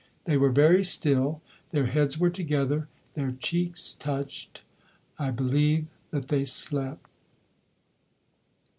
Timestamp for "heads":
1.85-2.17